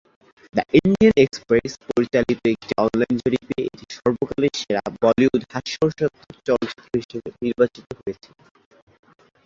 [0.53, 7.87] The Indian Express পরিচালিত একটি online জরিপে এটি সর্বকালের সেরা বলিউড হাস্যরসাত্মক চলচ্চিত্র হিসাবে নির্বাচিত
[7.99, 8.33] হয়েছিল।